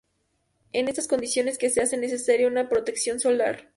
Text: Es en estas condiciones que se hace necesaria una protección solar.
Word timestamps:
Es 0.73 0.81
en 0.81 0.87
estas 0.87 1.07
condiciones 1.07 1.59
que 1.59 1.69
se 1.69 1.79
hace 1.79 1.95
necesaria 1.95 2.47
una 2.47 2.69
protección 2.69 3.19
solar. 3.19 3.69